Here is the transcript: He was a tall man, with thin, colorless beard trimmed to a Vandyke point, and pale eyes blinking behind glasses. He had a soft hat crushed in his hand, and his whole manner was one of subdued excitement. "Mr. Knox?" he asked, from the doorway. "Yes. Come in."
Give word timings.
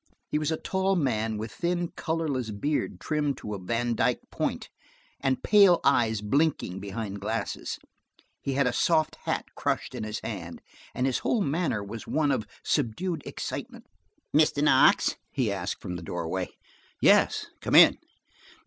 He 0.29 0.39
was 0.39 0.49
a 0.49 0.57
tall 0.57 0.95
man, 0.95 1.37
with 1.37 1.51
thin, 1.51 1.89
colorless 1.89 2.49
beard 2.49 2.99
trimmed 2.99 3.37
to 3.37 3.53
a 3.53 3.59
Vandyke 3.59 4.31
point, 4.31 4.67
and 5.19 5.43
pale 5.43 5.79
eyes 5.83 6.21
blinking 6.21 6.79
behind 6.79 7.21
glasses. 7.21 7.77
He 8.41 8.53
had 8.53 8.65
a 8.65 8.73
soft 8.73 9.13
hat 9.25 9.45
crushed 9.53 9.93
in 9.93 10.03
his 10.03 10.19
hand, 10.21 10.59
and 10.95 11.05
his 11.05 11.19
whole 11.19 11.41
manner 11.41 11.83
was 11.83 12.07
one 12.07 12.31
of 12.31 12.47
subdued 12.63 13.21
excitement. 13.27 13.85
"Mr. 14.35 14.63
Knox?" 14.63 15.17
he 15.29 15.51
asked, 15.51 15.79
from 15.79 15.97
the 15.97 16.01
doorway. 16.01 16.49
"Yes. 16.99 17.45
Come 17.61 17.75
in." 17.75 17.99